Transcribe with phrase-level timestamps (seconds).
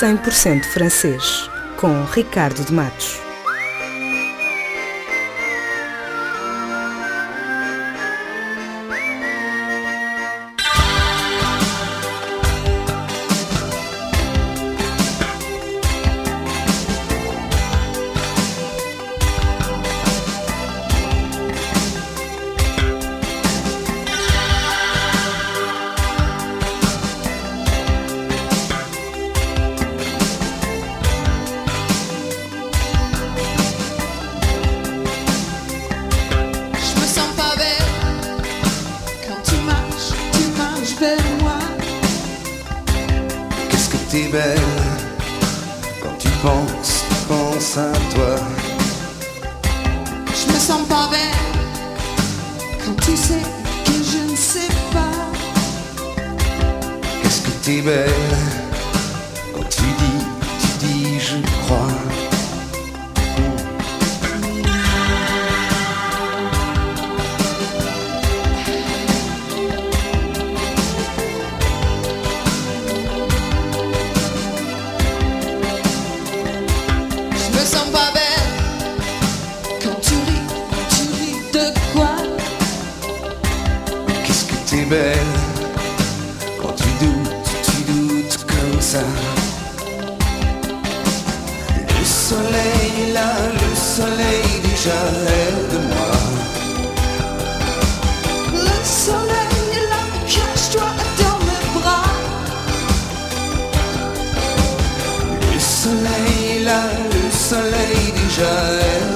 [0.00, 3.25] 100% francês, com Ricardo de Matos.
[107.46, 109.15] soleil d'hiver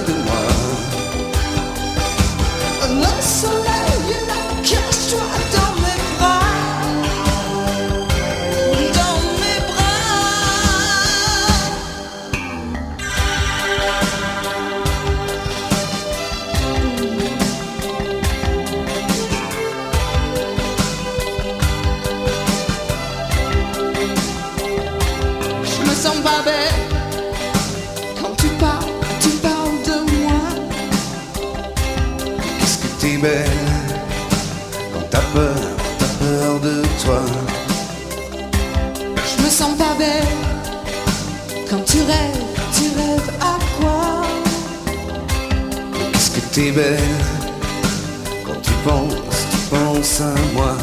[46.72, 50.76] Quand tu penses, tu penses à moi.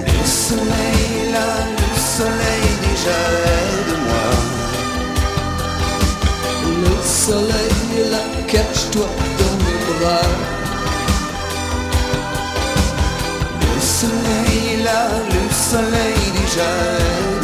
[0.00, 1.48] Le soleil là,
[1.80, 3.20] le soleil déjà
[3.52, 4.26] est de moi.
[6.82, 10.28] Le soleil là, cache-toi dans mes bras.
[13.60, 17.43] Le soleil là, le soleil déjà est de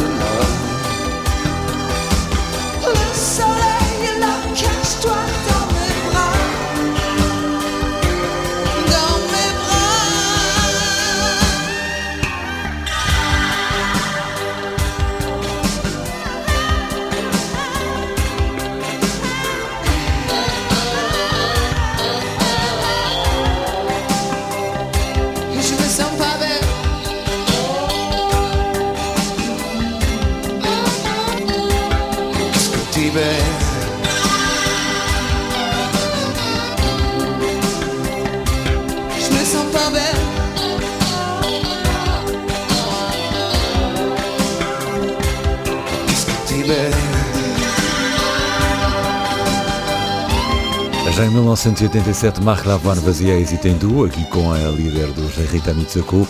[51.21, 56.27] Já em 1987, Marc Lavoine vazia Hesitendu, aqui com a líder dos Rita Mitsuko,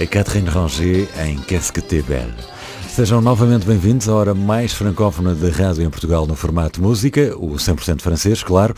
[0.00, 2.53] a Catherine Ranger, em Qu'est-ce que t'es belle.
[2.94, 7.54] Sejam novamente bem-vindos à hora mais francófona de rádio em Portugal no formato música, o
[7.54, 8.72] 100% francês, claro.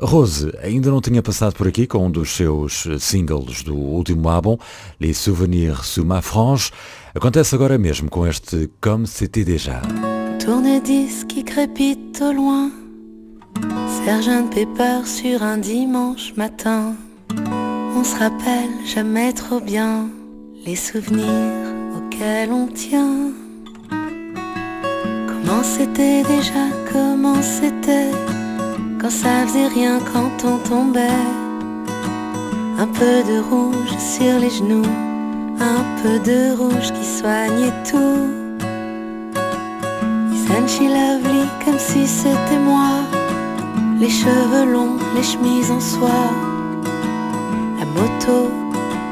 [0.00, 4.56] Rose ainda não tinha passado por aqui com um dos seus singles do último álbum,
[4.98, 6.70] Les Souvenirs sur ma frange.
[7.14, 9.82] Acontece agora mesmo com este Comme c'était déjà.
[10.42, 12.70] Tourne-disque qui crépite au loin
[14.02, 16.96] Sergent Pepper sur un dimanche matin.
[17.94, 20.08] On se rappelle jamais trop bien
[20.64, 23.47] les souvenirs auxquels on tient.
[25.48, 28.10] Comment c'était déjà, comment c'était
[29.00, 31.24] quand ça faisait rien quand on tombait?
[32.78, 34.84] Un peu de rouge sur les genoux,
[35.58, 38.28] un peu de rouge qui soignait tout.
[40.34, 42.90] Isn't she lovely comme si c'était moi?
[43.98, 46.30] les cheveux longs, les chemises en soie,
[47.80, 48.50] la moto,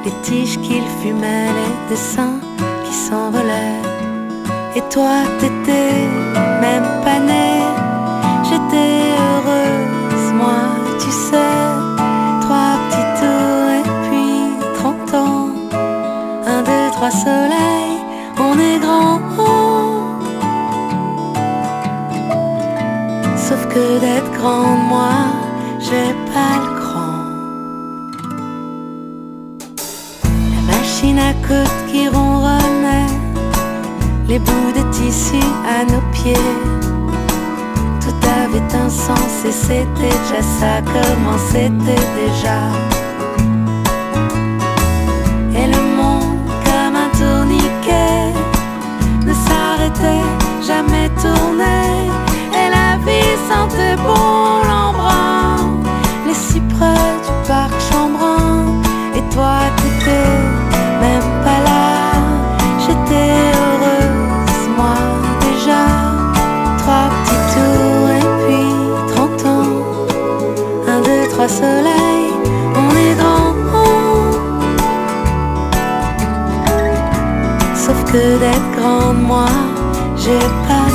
[0.05, 2.38] les tiges qu'il fumait, les dessins
[2.85, 3.86] qui s'envolaient.
[4.96, 6.08] Toi, t'étais
[6.62, 7.60] même pas né.
[8.44, 10.60] J'étais heureuse, moi,
[10.98, 11.58] tu sais.
[12.40, 14.32] Trois petits tours et puis
[14.78, 15.48] trente ans.
[16.46, 17.98] Un, deux, trois soleils,
[18.38, 19.20] on est grand.
[23.37, 25.14] Sauf que d'être grande, moi,
[25.78, 27.12] j'ai pas le cran.
[30.54, 32.36] La machine à coudre qui ronronnait,
[34.28, 36.34] les bouts de tissu à nos pieds.
[38.00, 42.58] Tout avait un sens et c'était déjà ça, comment c'était déjà.
[45.55, 48.32] Et le monde comme un tourniquet
[49.25, 50.26] ne s'arrêtait
[50.67, 52.11] jamais tourner.
[52.52, 54.65] Et la vie sentait bon
[78.16, 79.46] que d'être grande, moi,
[80.16, 80.86] j'ai pas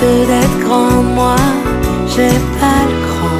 [0.00, 1.36] que d'être grande, moi,
[2.06, 3.38] j'ai pas le cran.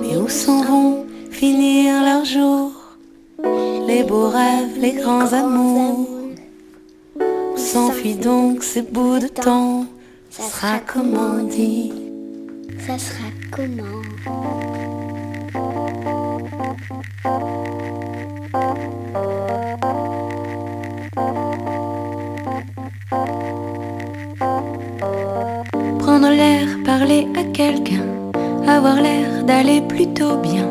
[0.00, 2.72] Mais où s'en vont finir leurs jours
[3.88, 6.08] les beaux rêves, les grands amours?
[7.18, 9.86] Où s'enfuient donc ces bouts de temps
[10.30, 11.92] Ça sera comment dit
[12.86, 14.02] Ça sera comment?
[26.20, 28.02] Prendre l'air, parler à quelqu'un,
[28.66, 30.66] avoir l'air d'aller plutôt bien.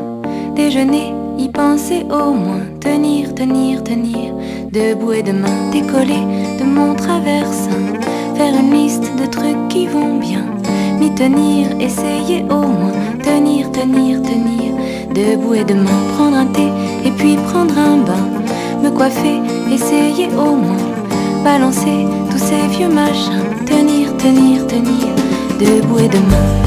[0.54, 4.34] Déjeuner, y penser au moins, tenir, tenir, tenir,
[4.74, 6.26] debout et demain, décoller
[6.60, 7.80] de mon traversin,
[8.36, 10.44] faire une liste de trucs qui vont bien,
[11.00, 14.74] m'y tenir, essayer au moins, tenir, tenir, tenir,
[15.16, 16.68] debout et demain, prendre un thé
[17.06, 18.28] et puis prendre un bain,
[18.84, 19.40] me coiffer,
[19.74, 20.92] essayer au moins,
[21.46, 25.27] balancer tous ces vieux machins, tenir, tenir, tenir,
[25.58, 26.67] debout et demain.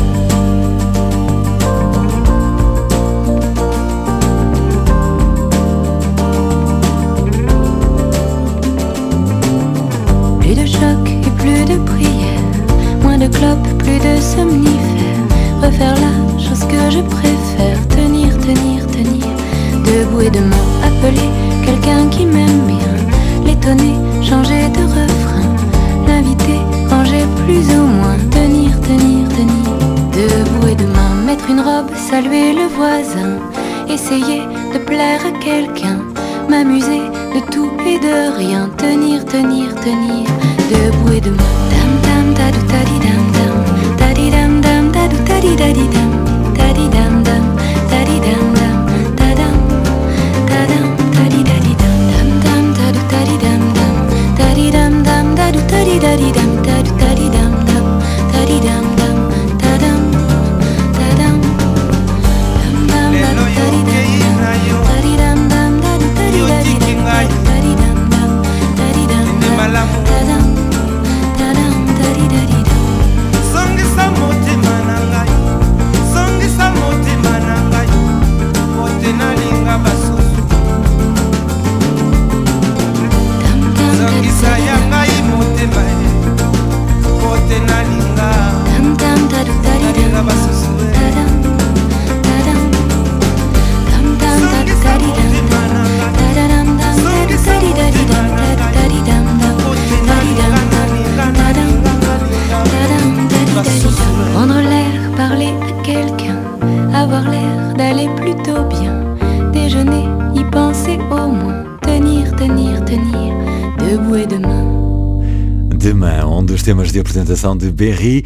[117.41, 118.25] De Berry.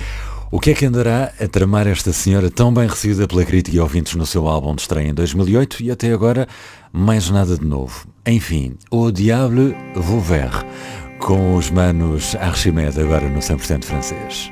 [0.50, 3.80] O que é que andará a tramar esta senhora tão bem recebida pela crítica e
[3.80, 6.49] ouvintes no seu álbum de estreia em 2008 e até agora
[6.92, 8.09] mais nada de novo?
[8.26, 10.64] Enfim, O Diable Vauvert,
[11.21, 14.50] com os manos Archimede agora no 100% francês.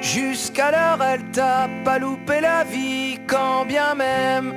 [0.00, 4.54] Jusqu'alors elle t'a pas loupé la vie quand bien même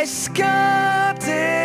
[0.00, 0.44] Esquinté
[1.24, 1.63] quand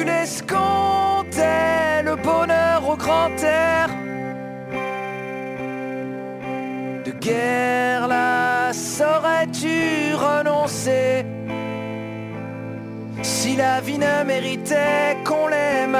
[0.00, 3.90] Tu l'escomptais le bonheur au grand air
[7.04, 11.26] De guerre là saurais-tu renoncer
[13.20, 15.98] si la vie ne méritait qu'on l'aime,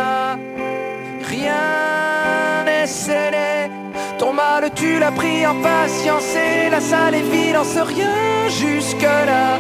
[1.29, 3.71] rien n'est scellé.
[4.19, 8.49] Ton mal tu l'as pris en patience et la salle est vide, en ce rien
[8.49, 9.59] jusque-là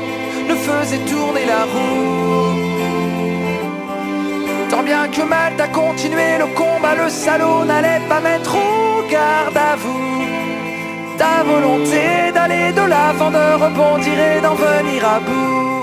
[0.48, 2.69] ne faisait tourner la roue.
[4.80, 9.54] Tant bien que mal t'as continué le combat, le salaud n'allait pas mettre au garde
[9.54, 10.24] à vous.
[11.18, 15.79] Ta volonté d'aller de l'avant, de rebondir et d'en venir à bout.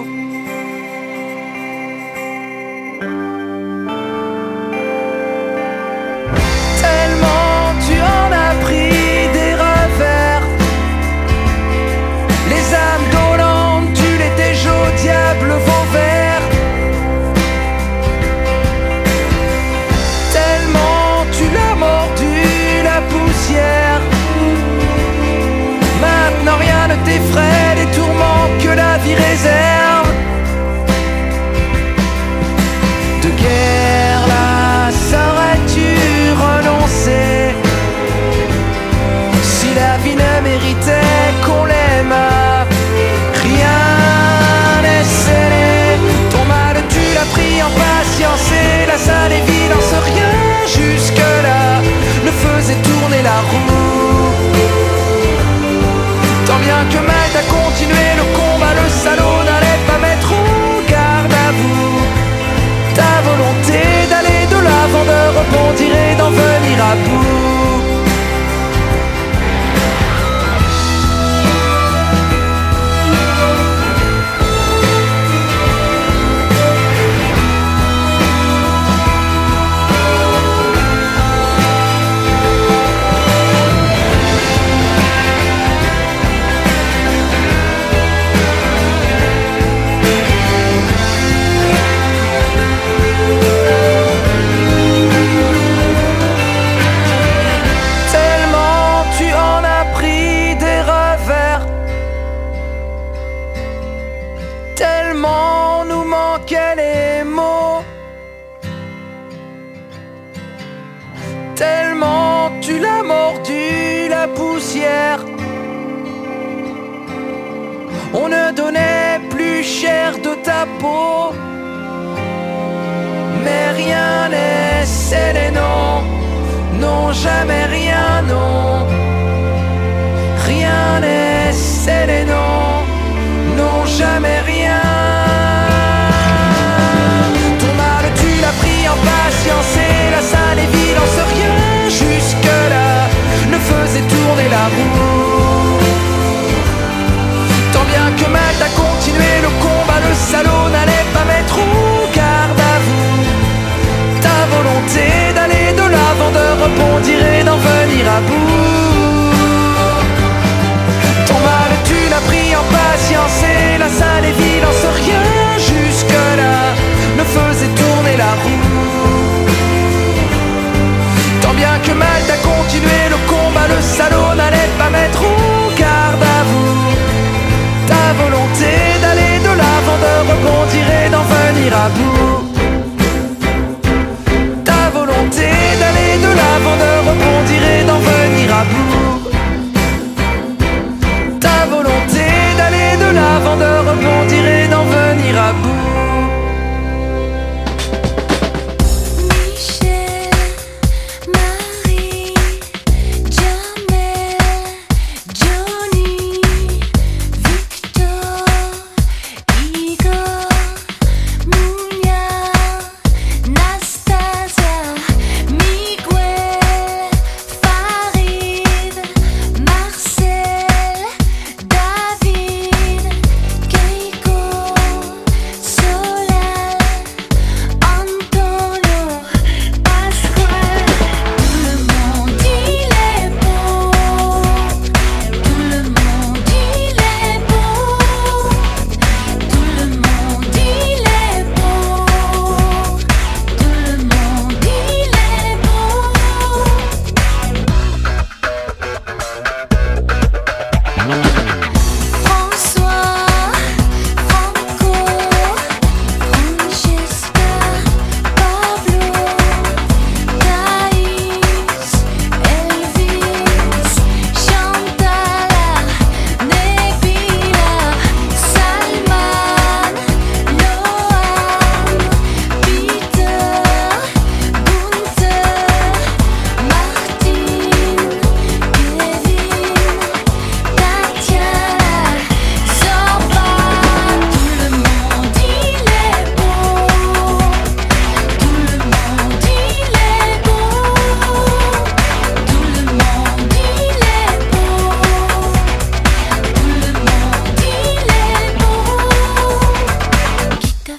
[67.05, 67.36] On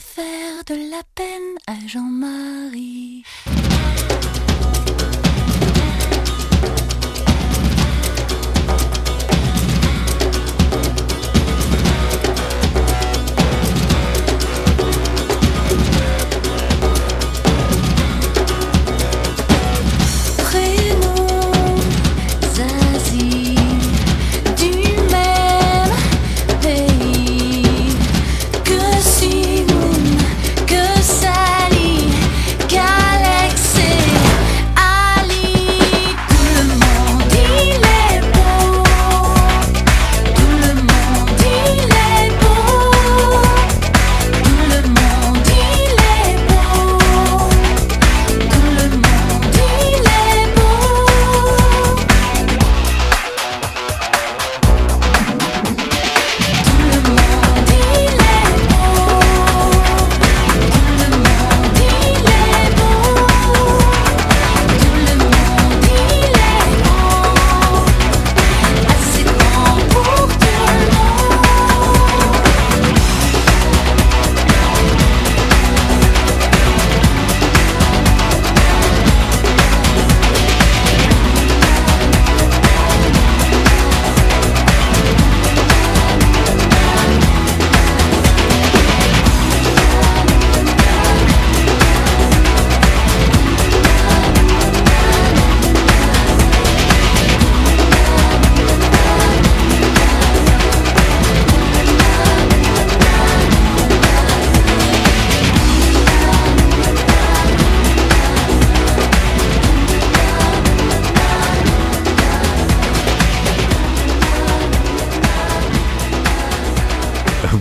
[0.00, 3.24] faire de la peine à Jean-Marie.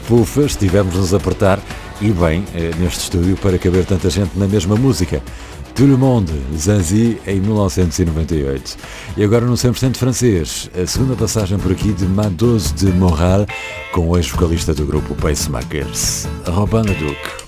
[0.07, 1.59] pufas, tivemos-nos apertar
[2.01, 5.21] e bem eh, neste estúdio para caber tanta gente na mesma música.
[5.75, 8.77] Tout le monde, Zanzi, em 1998.
[9.15, 13.45] E agora no 100% francês, a segunda passagem por aqui de Madose de Moral
[13.91, 17.46] com o ex-vocalista do grupo Pacemakers, Robin Leduc.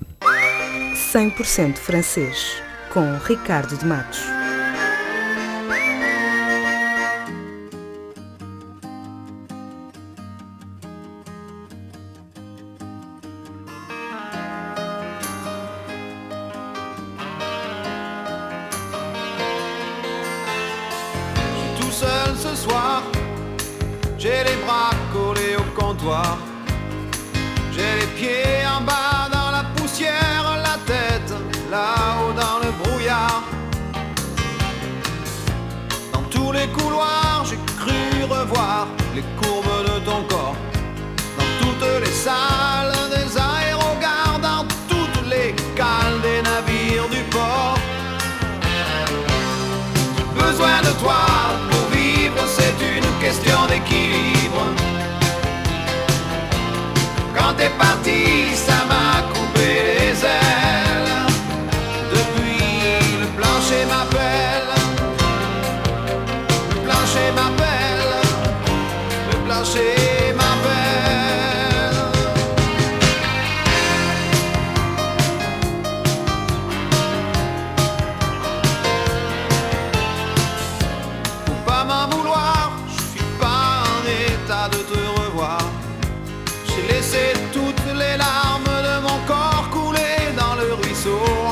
[1.10, 2.62] 100% francês
[2.92, 4.20] com Ricardo de Matos.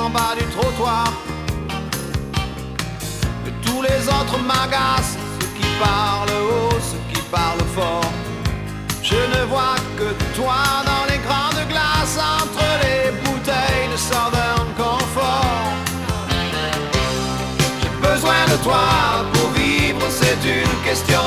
[0.04, 1.06] En bas du trottoir.
[3.46, 8.12] Et tous les autres m'agacent, ceux qui parlent haut, ceux qui parlent fort.
[9.02, 15.72] Je ne vois que toi dans les grandes glaces entre les bouteilles de Southern Comfort.
[17.80, 18.84] J'ai besoin de toi
[19.32, 21.22] pour vivre, c'est une question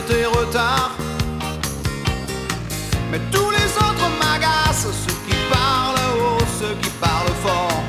[0.00, 0.92] tes retards.
[3.10, 7.82] Mais tous les autres m'agacent, ceux qui parlent haut, ceux qui parlent fort.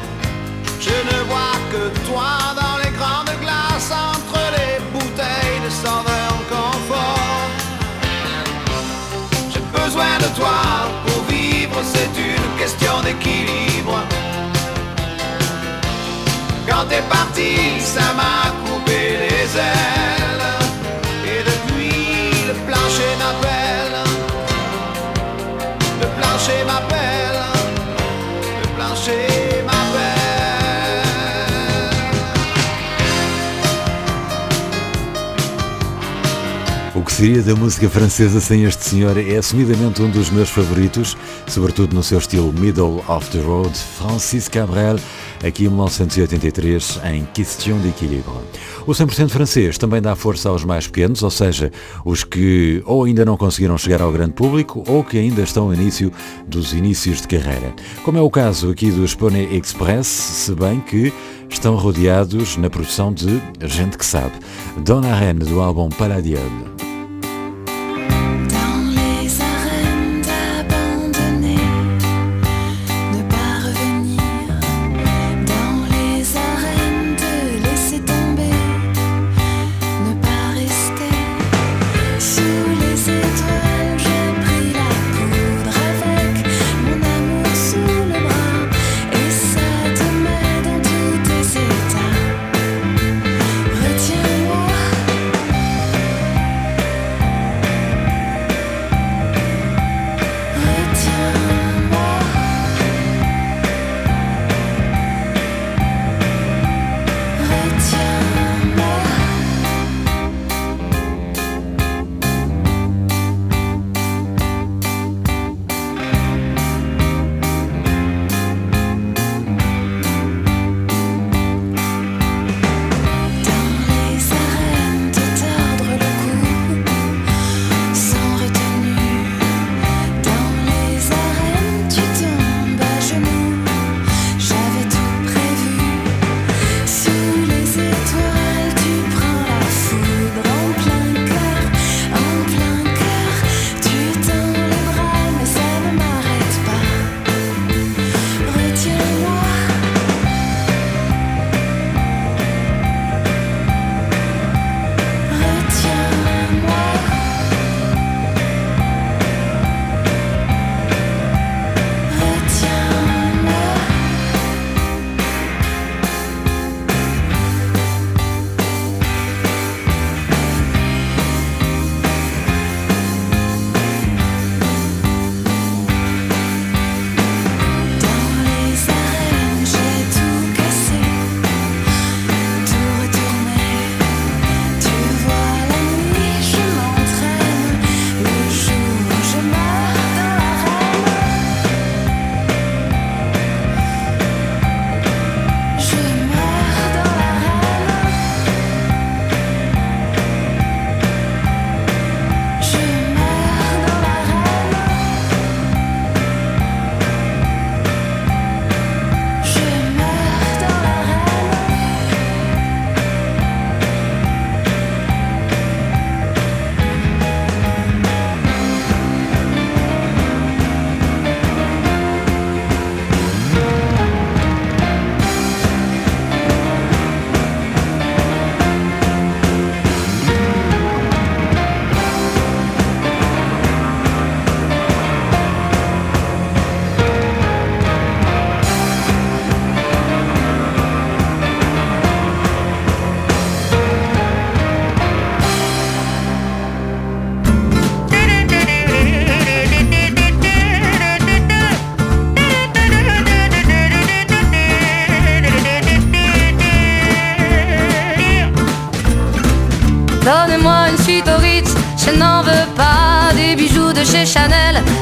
[0.79, 7.49] Je ne vois que toi dans les grandes glaces entre les bouteilles de Southern Comfort.
[9.51, 10.57] J'ai besoin de toi
[11.05, 13.99] pour vivre, c'est une question d'équilibre.
[16.67, 19.98] Quand t'es parti, ça m'a coupé les ailes.
[26.49, 27.39] Plancher m'appelle.
[28.61, 29.48] Le plancher
[37.19, 42.01] Seria da música francesa sem este senhor é assumidamente um dos meus favoritos, sobretudo no
[42.01, 44.95] seu estilo Middle of the Road, Francis Cabrel,
[45.45, 48.31] aqui em 1983, em Question d'Equilibre.
[48.87, 51.73] O 100% francês também dá força aos mais pequenos, ou seja,
[52.05, 55.73] os que ou ainda não conseguiram chegar ao grande público ou que ainda estão no
[55.73, 56.13] início
[56.47, 57.73] dos inícios de carreira.
[58.05, 61.11] Como é o caso aqui do Pony Express, se bem que
[61.49, 64.35] estão rodeados na produção de gente que sabe.
[64.77, 66.79] Donna Reine, do álbum Palladium.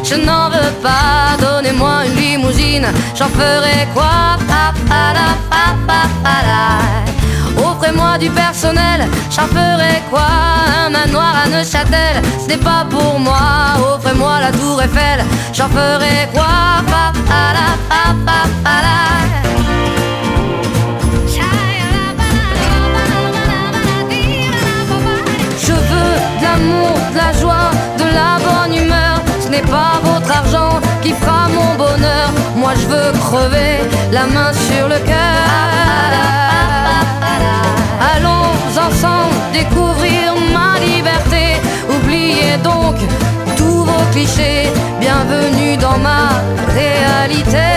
[0.04, 1.38] Je n'en veux pas.
[1.40, 4.38] Donnez-moi une limousine, j'en ferai quoi?
[7.58, 10.28] Offrez-moi du personnel, j'en ferai quoi?
[10.86, 13.76] Un manoir à Neuchâtel, ce n'est pas pour moi.
[13.94, 16.48] Offrez-moi la tour Eiffel, j'en ferai quoi?
[29.70, 32.30] Pas votre argent qui fera mon bonheur.
[32.56, 33.74] Moi je veux crever
[34.12, 35.48] la main sur le cœur
[38.88, 41.44] ensemble découvrir ma liberté.
[41.90, 42.96] Oubliez donc
[43.56, 44.70] tous vos clichés.
[45.00, 46.30] Bienvenue dans ma
[46.74, 47.70] réalité.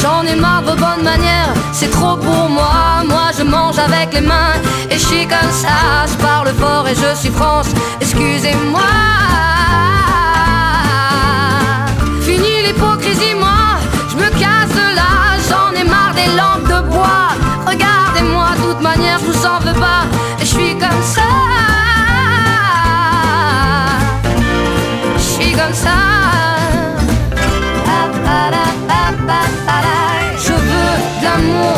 [0.00, 3.02] J'en ai marre de bonnes manières, c'est trop pour moi.
[3.06, 4.54] Moi je mange avec les mains
[4.90, 6.06] et je suis comme ça.
[6.10, 7.68] Je parle fort et je suis France,
[8.00, 8.80] excusez-moi.
[12.22, 13.62] Fini l'hypocrisie, moi
[14.10, 15.12] je me casse de là,
[15.48, 17.28] j'en ai marre des lampes de bois.
[17.66, 20.04] Regardez-moi, de toute manière, je vous en veux pas.
[20.40, 21.22] Et je suis comme ça.
[25.16, 26.23] Je suis comme ça.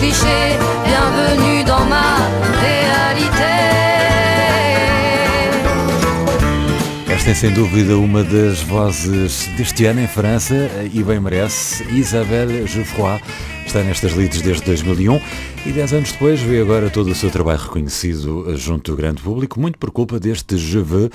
[0.00, 2.18] Bienvenue dans ma
[2.60, 3.58] réalité.
[7.08, 11.82] Esta é sem dúvida uma das vozes deste ano em França e bem merece.
[11.92, 13.20] Isabelle Geoffroy
[13.66, 15.20] está nestas lides desde 2001
[15.66, 19.58] e 10 anos depois vê agora todo o seu trabalho reconhecido junto do grande público,
[19.58, 21.10] muito por culpa deste Je veux,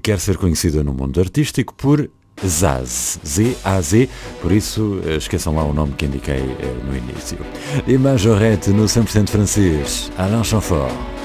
[0.00, 2.08] quer ser conhecida no mundo artístico por
[2.46, 4.08] Zaz, Z-A-Z,
[4.40, 7.38] por isso esqueçam lá o nome que indiquei eh, no início.
[7.86, 11.17] E Majorette no 100% francês, Alain Chamfort.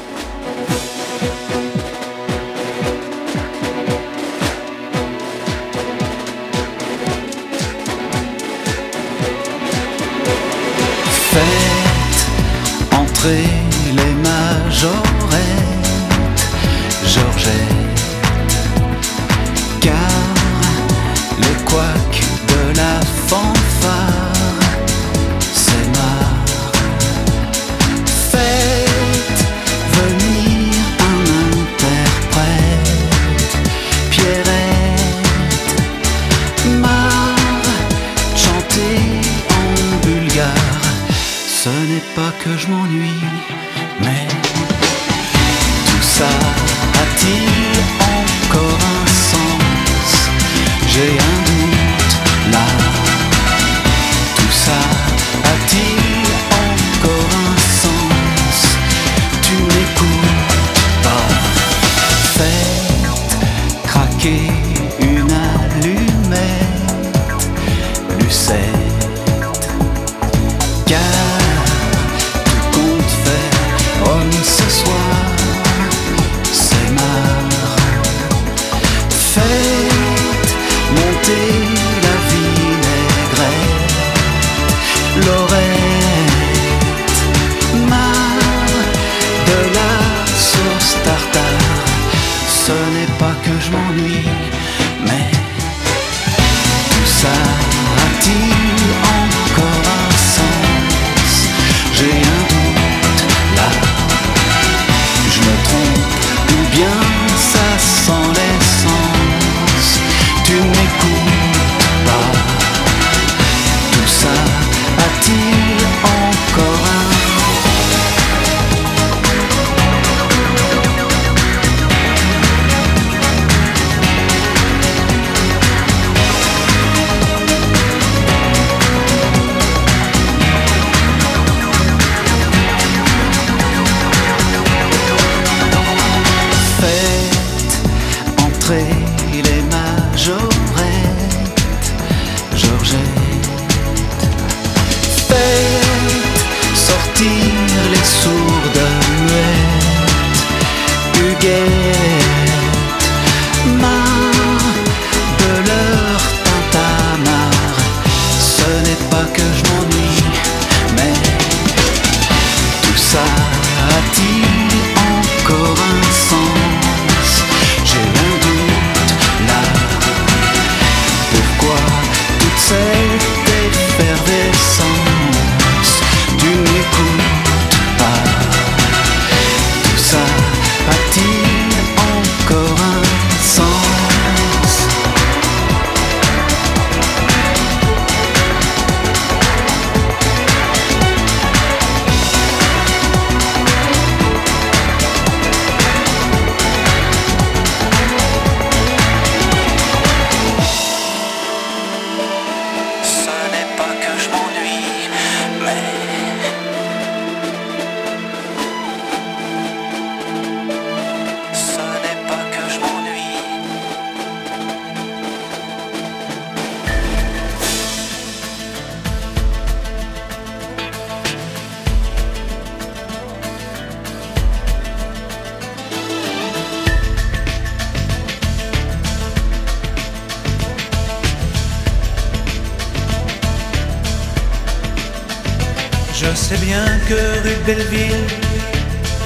[237.08, 238.27] Que rue Belleville,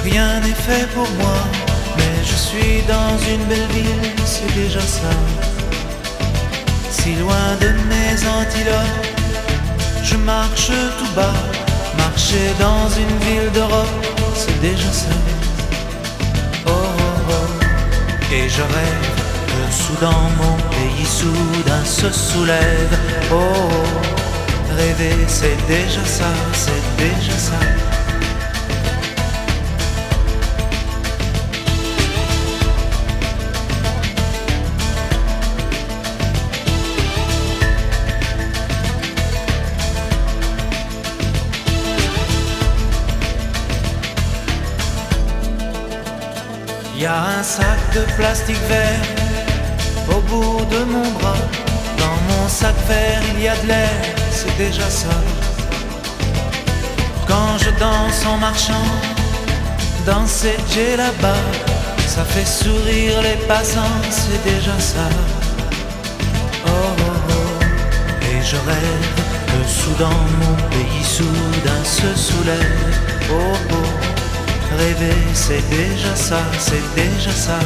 [0.04, 1.38] rien n'est fait pour moi.
[1.96, 5.12] Mais je suis dans une belle ville, c'est déjà ça.
[6.90, 9.06] Si loin de mes antilopes,
[10.02, 11.40] je marche tout bas.
[11.96, 15.16] Marcher dans une ville d'Europe, c'est déjà ça.
[16.66, 18.34] Oh, oh, oh.
[18.34, 19.10] Et je rêve
[19.48, 22.98] que soudain mon pays soudain se soulève.
[23.32, 24.76] Oh, oh.
[24.76, 27.60] rêver c'est déjà ça, c'est déjà ça.
[46.96, 48.84] Y a un sac de plastique vert
[50.08, 51.36] au bout de mon bras.
[51.96, 53.90] Dans mon sac vert, il y a de l'air,
[54.32, 55.37] c'est déjà ça.
[57.78, 58.88] Danse en marchant,
[60.04, 61.44] dans cette là-bas,
[62.08, 65.08] ça fait sourire les passants, c'est déjà ça.
[66.66, 68.24] Oh, oh, oh.
[68.24, 69.08] Et je rêve
[69.46, 72.96] que soudain mon pays soudain se soulève.
[73.30, 74.76] Oh, oh.
[74.76, 77.60] Rêver, c'est déjà ça, c'est déjà ça.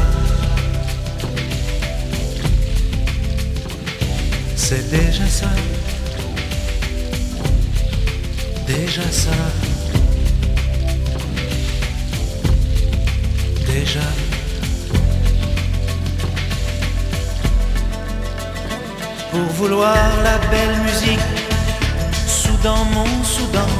[4.57, 5.49] C'est déjà ça.
[8.67, 9.62] Déjà ça.
[19.31, 21.19] Pour vouloir la belle musique,
[22.27, 23.71] Soudan, mon Soudan,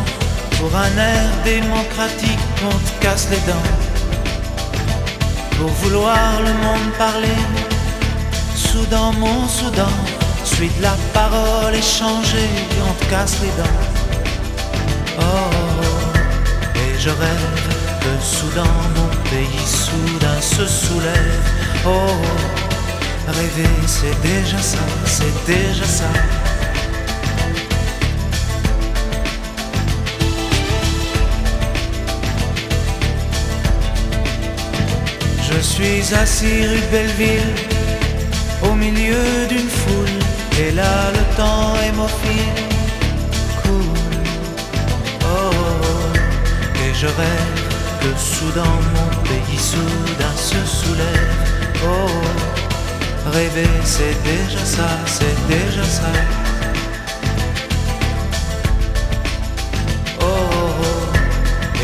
[0.59, 3.69] pour un air démocratique, on te casse les dents.
[5.59, 7.43] Pour vouloir le monde parler,
[8.55, 9.93] Soudan, mon Soudan,
[10.45, 12.49] suite la parole échangée,
[12.89, 13.79] on te casse les dents.
[15.19, 16.79] Oh, oh, oh.
[16.79, 17.72] et je rêve
[18.03, 21.47] que Soudan, mon pays, soudain se soulève.
[21.87, 22.17] Oh,
[23.29, 26.13] rêver, c'est déjà ça, c'est déjà ça.
[35.49, 37.55] Je suis assis rue Belleville,
[38.63, 40.19] au milieu d'une foule,
[40.61, 42.59] et là le temps hémophile
[43.63, 43.99] cool.
[45.25, 45.51] Oh, oh,
[45.85, 46.85] oh.
[46.85, 47.62] et je rêve
[48.03, 51.37] que soudain mon pays soudain se soulève.
[51.85, 53.31] Oh.
[53.31, 56.13] Rêver, c'est déjà ça, c'est déjà ça.
[60.21, 60.25] Oh.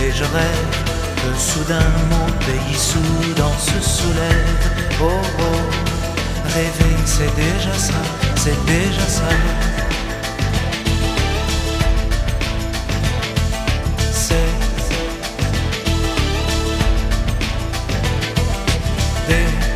[0.03, 0.75] et je rêve
[1.21, 4.62] que soudain mon pays soudain se soulève.
[5.01, 5.61] Oh, oh,
[6.55, 8.03] rêver, c'est déjà ça,
[8.37, 9.68] c'est déjà ça.
[19.29, 19.68] de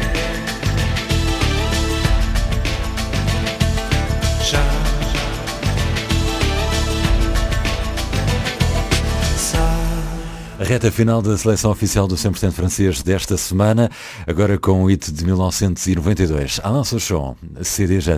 [10.73, 13.91] Reta final da seleção oficial do 100% francês desta semana,
[14.27, 16.61] agora com o hit de 1992.
[16.65, 18.17] Alain Souchon, CD já.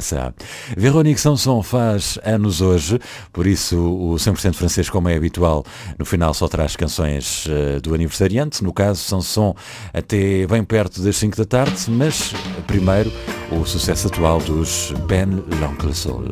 [0.76, 3.00] Véronique Sanson faz anos hoje,
[3.32, 5.66] por isso o 100% francês, como é habitual,
[5.98, 8.62] no final só traz canções uh, do aniversariante.
[8.62, 9.56] No caso, Sanson
[9.92, 12.32] até bem perto das 5 da tarde, mas
[12.68, 13.12] primeiro
[13.50, 16.28] o sucesso atual dos Ben L'Oncle Soul.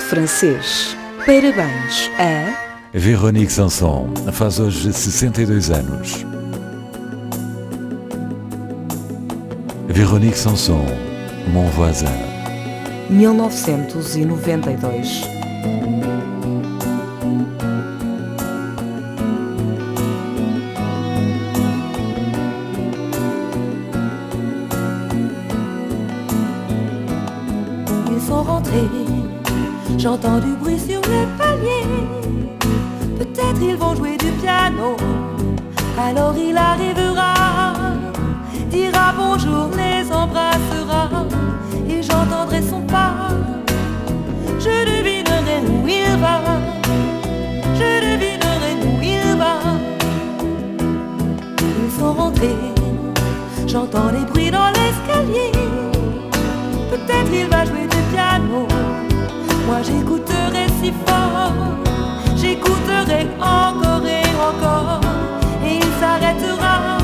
[0.00, 0.96] Francês.
[1.26, 2.46] Parabéns a
[2.94, 6.24] Véronique Sanson faz hoje 62 anos.
[9.86, 10.82] Véronique Sanson,
[11.52, 12.06] Mon Voisin.
[13.10, 15.28] 1992.
[30.20, 31.84] J'entends du bruit sur le palier.
[33.18, 34.96] Peut-être ils vont jouer du piano.
[35.96, 37.72] Alors il arrivera,
[38.68, 41.08] dira bonjour, les embrassera.
[41.88, 43.28] Et j'entendrai son pas.
[44.58, 46.40] Je devinerai où il va.
[47.76, 49.54] Je devinerai où il va.
[51.60, 52.56] Ils sont rentrés.
[53.68, 55.52] J'entends les bruits dans l'escalier.
[56.90, 58.66] Peut-être il va jouer du piano.
[59.68, 61.52] Moi j'écouterai si fort,
[62.36, 65.00] j'écouterai encore et encore,
[65.62, 66.97] et il s'arrêtera.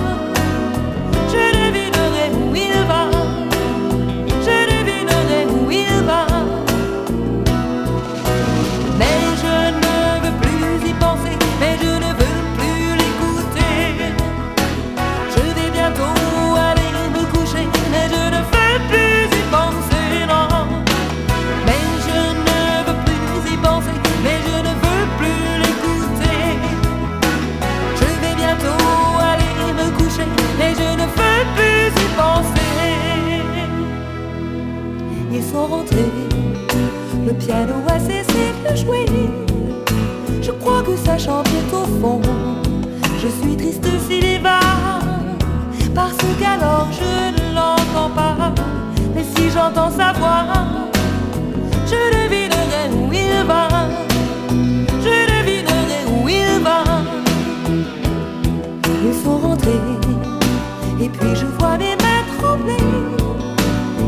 [37.45, 39.07] Piano a cessé de jouer.
[40.41, 42.21] Je crois que ça chante au fond.
[43.21, 44.61] Je suis triste s'il y va,
[45.95, 48.53] parce qu'alors je ne l'entends pas.
[49.15, 50.45] Mais si j'entends sa voix,
[51.87, 53.69] je devinerai où il va.
[55.05, 56.83] Je devinerai où il va.
[59.07, 59.85] Ils sont rentrés,
[61.01, 62.77] et puis je vois mes mains trembler.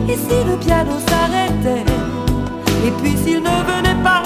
[0.08, 1.84] Et si le piano s'arrêtait,
[2.86, 4.22] et puis s'il ne venait pas,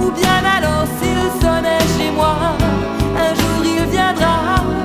[0.00, 2.36] ou bien alors s'il sonnait chez moi,
[3.18, 4.75] un jour il viendra.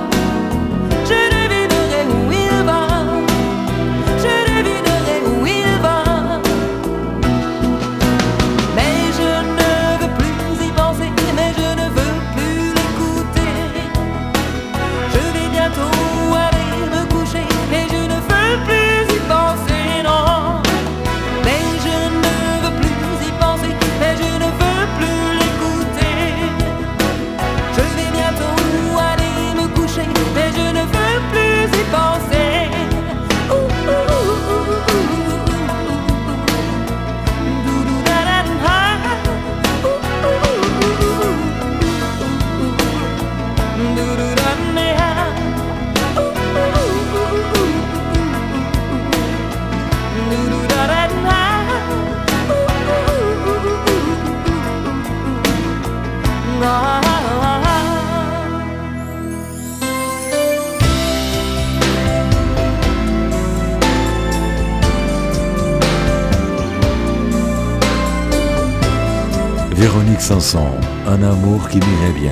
[70.22, 70.68] Sanson,
[71.08, 72.32] Un amour qui m'irait bien.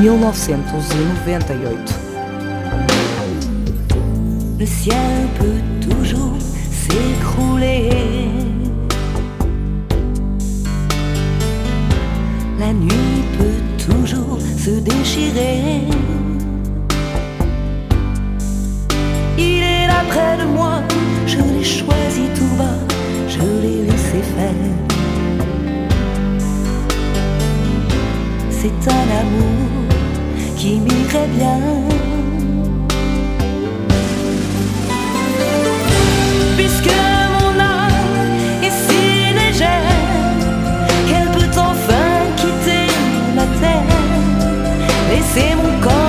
[0.00, 1.94] 1998.
[4.58, 4.96] Le ciel
[5.38, 6.36] peut toujours
[6.72, 7.88] s'écrouler.
[12.58, 15.82] La nuit peut toujours se déchirer.
[19.38, 20.82] Il est là près de moi,
[21.28, 22.09] je l'ai choisi
[28.78, 29.88] C'est un amour
[30.56, 31.60] qui m'irait bien.
[36.56, 36.94] Puisque
[37.34, 37.92] mon âme
[38.62, 39.96] est si légère
[41.08, 42.86] qu'elle peut enfin quitter
[43.34, 43.96] la terre,
[45.10, 45.99] laisser mon corps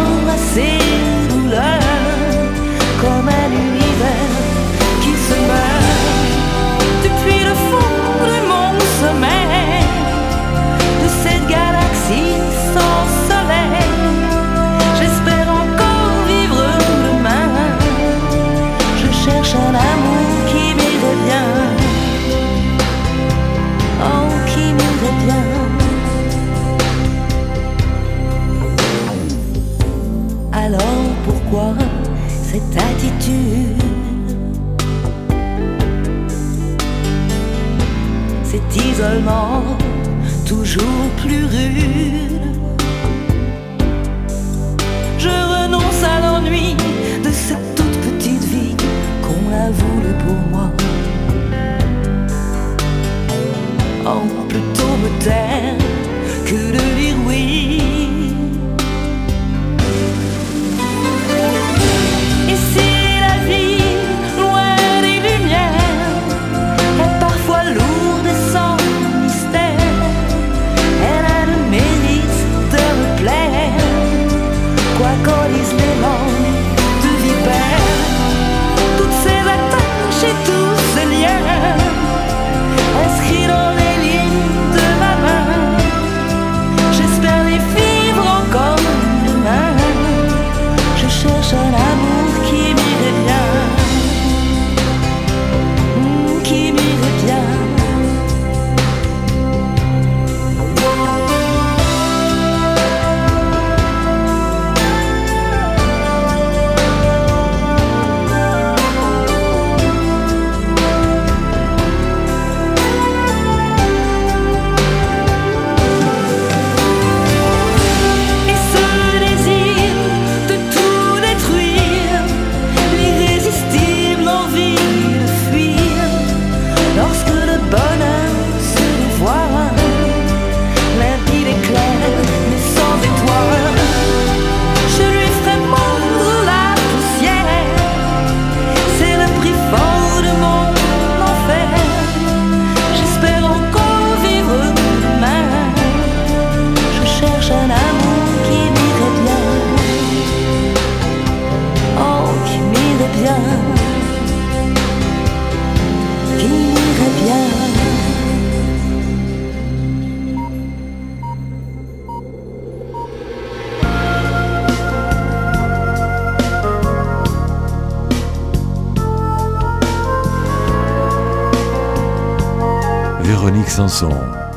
[39.02, 39.64] Cet isolement
[40.46, 42.21] toujours plus rude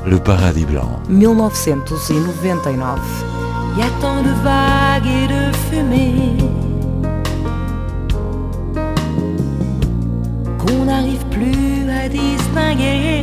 [0.06, 1.00] Le Paradis Blanc.
[1.08, 2.98] 1999.
[3.78, 6.36] Y a tant de vagues et de fumée
[10.58, 13.22] qu'on n'arrive plus à distinguer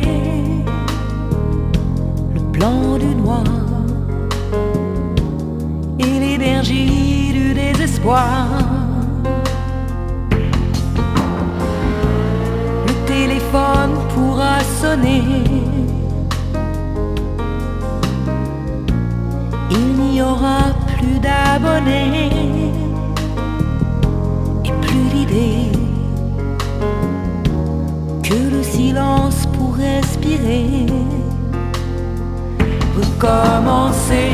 [2.34, 3.44] le blanc du noir
[6.00, 8.48] et l'énergie du désespoir.
[12.88, 15.61] Le téléphone pourra sonner.
[20.12, 22.70] N'y aura plus d'abonnés
[24.62, 25.72] et plus l'idée
[28.22, 30.86] que le silence pour respirer
[33.00, 34.28] recommencer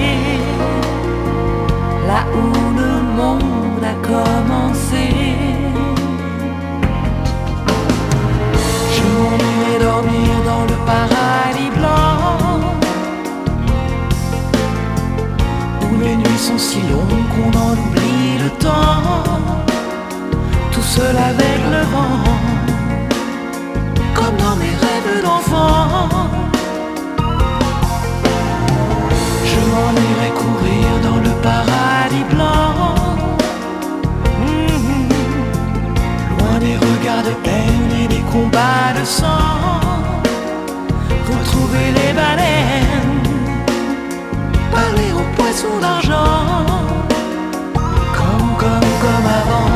[2.08, 2.44] là où
[2.80, 5.04] le monde a commencé.
[8.94, 9.36] Je m'en
[9.86, 11.47] dormir dans le paradis
[16.00, 19.24] les nuits sont si longues qu'on en oublie le temps.
[20.72, 22.24] Tout seul avec le vent,
[24.14, 25.98] comme dans mes rêves d'enfant.
[29.50, 32.94] Je m'en irai courir dans le paradis blanc.
[34.40, 35.08] Mhm.
[36.38, 39.80] Loin des regards de haine et des combats de sang.
[41.30, 42.87] Retrouver les baleines,
[45.58, 46.66] poissons d'argent.
[48.16, 49.68] Comme, comme, comme avant.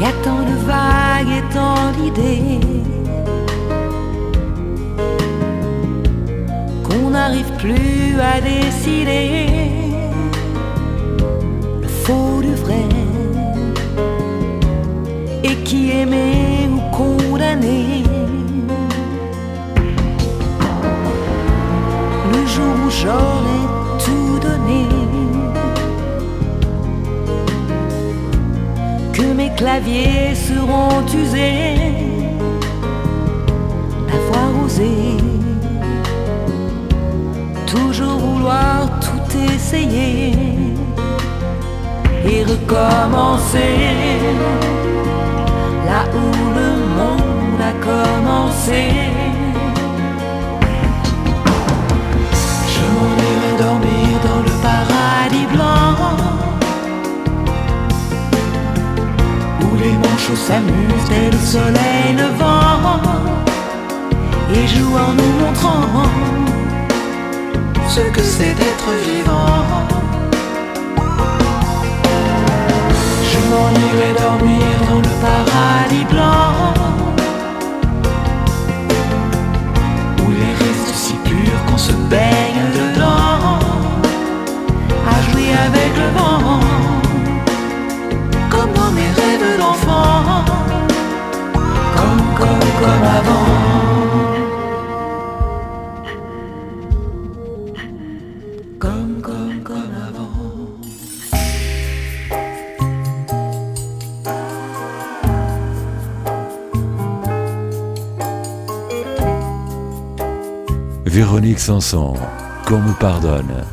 [0.00, 2.60] Y a tant de vagues et tant d'idées
[6.84, 9.47] qu'on n'arrive plus à décider
[16.02, 18.04] aimait ou condamné.
[22.32, 23.60] Le jour où j'aurai
[24.04, 24.86] tout donné.
[29.12, 31.74] que mes claviers seront usés
[34.08, 35.18] d'avoir osé
[37.66, 40.32] toujours vouloir tout essayer
[42.24, 43.74] et recommencer
[46.14, 46.26] où
[46.58, 48.82] le monde a commencé.
[52.74, 55.78] Je m'en irai dormir dans le paradis blanc.
[59.62, 63.02] où les manchots s'amusent dès le soleil levant
[64.54, 66.08] et jouent en nous montrant
[67.88, 70.17] ce que c'est d'être vivant.
[73.50, 76.74] M'en irai dormir dans le paradis blanc.
[80.22, 83.58] Où les restes si purs qu'on se baigne dedans.
[85.14, 86.60] À jouer avec le vent
[88.50, 90.44] comme dans mes rêves d'enfant,
[91.96, 93.77] comme, comme, comme avant.
[111.38, 112.14] Véronique Sanson,
[112.66, 113.64] qu'on me pardonne.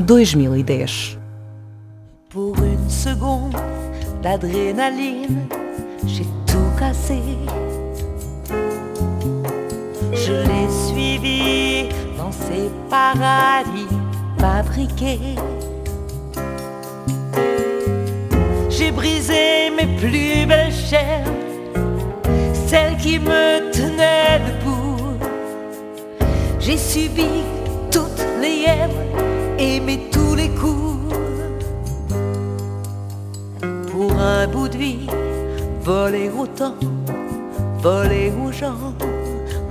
[0.00, 1.16] 2010.
[2.28, 3.56] Pour une seconde
[4.22, 5.46] d'adrénaline,
[6.06, 7.22] j'ai tout cassé.
[10.12, 13.88] Je l'ai suivi dans ses paradis
[14.38, 15.36] fabriqués.
[18.68, 21.32] J'ai brisé mes plus belles chaînes,
[22.66, 24.73] celles qui me tenaient debout.
[26.66, 27.26] J'ai subi
[27.90, 28.90] toutes les hyènes,
[29.58, 31.14] aimé tous les coups
[33.92, 35.06] pour un bout de vie,
[35.82, 36.76] voler autant,
[37.82, 38.94] voler aux gens.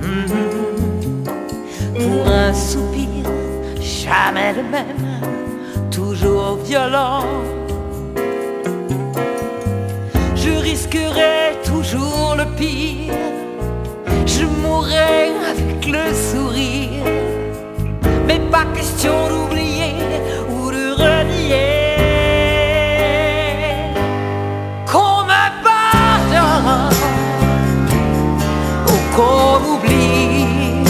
[0.01, 1.23] Mhm.
[1.95, 3.25] Pour un soupir,
[3.81, 5.09] jamais le même,
[5.89, 7.25] toujours violent.
[10.35, 13.15] Je risquerai toujours le pire,
[14.27, 15.31] je mourrai
[15.93, 17.05] le sourire.
[18.27, 19.95] Mais pas question d'oublier
[20.49, 21.95] ou de renier.
[24.91, 26.89] Qu'on me pardonne
[28.93, 30.83] ou qu'on oublie.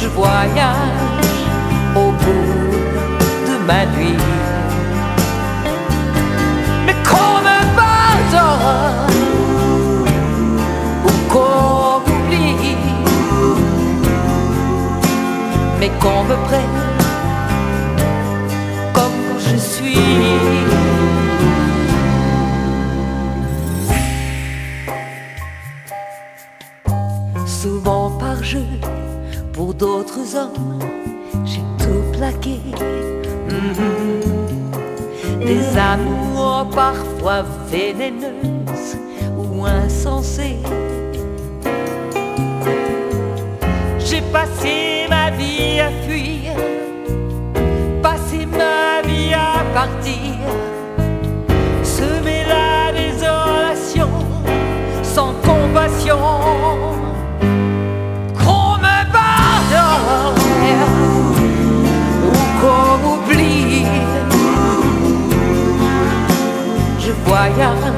[0.00, 1.42] Je voyage
[1.94, 2.66] au bout
[3.48, 4.35] de ma nuit.
[15.86, 16.82] Mais qu'on me prenne
[18.92, 19.96] comme je suis.
[27.46, 28.66] Souvent par jeu,
[29.52, 30.78] pour d'autres hommes,
[31.44, 32.60] j'ai tout plaqué.
[33.50, 34.24] Mhm.
[35.44, 38.96] Des amours parfois vénéneuses
[39.38, 40.58] ou insensées.
[43.98, 45.45] J'ai passé ma vie
[48.02, 50.34] passé ma vie à partir,
[51.82, 54.08] semer la désolation
[55.02, 56.18] sans compassion.
[58.38, 60.40] Qu'on me pardonne
[62.24, 63.86] ou qu'on m'oublie.
[66.98, 67.92] Je voyage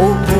[0.00, 0.39] au bout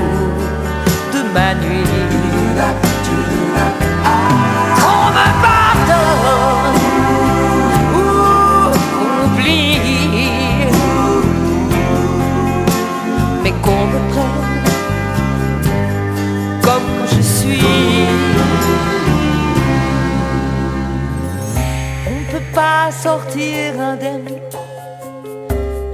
[22.91, 24.41] sortir indemne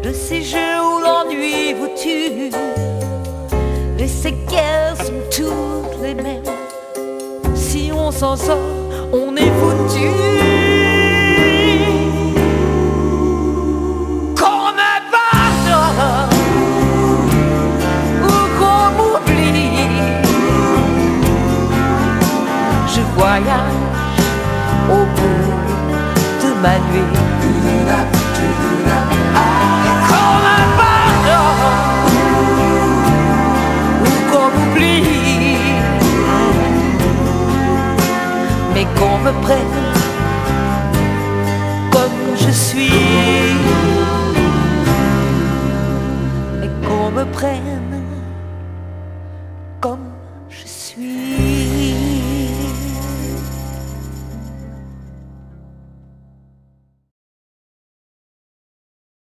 [0.02, 2.50] de ces jeux où l'ennui vous tue.
[3.98, 6.42] Les séquelles sont toutes les mêmes.
[7.54, 8.58] Si on s'en sort,
[9.12, 10.45] on est foutu.
[26.66, 27.06] Ma nuit.
[38.74, 39.78] Mais qu'on me prenne
[41.90, 42.90] comme je suis,
[46.60, 47.75] mais qu'on me prenne